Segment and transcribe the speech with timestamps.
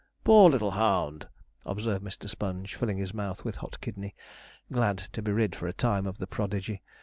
[0.23, 1.27] 'Poor little hound,'
[1.63, 2.27] observed Mr.
[2.27, 4.15] Sponge, filling his mouth with hot kidney,
[4.71, 6.81] glad to be rid for a time of the prodigy.